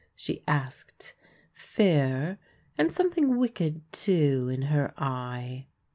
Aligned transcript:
"she 0.15 0.41
asked; 0.47 1.13
fear, 1.53 2.39
and 2.75 2.91
something 2.91 3.37
wicked 3.37 3.83
too, 3.93 4.49
in 4.51 4.63
her 4.63 4.95
eye. 4.97 5.67